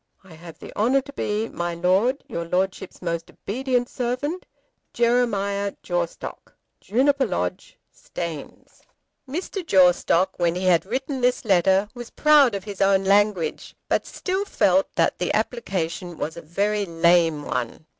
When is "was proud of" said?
11.93-12.63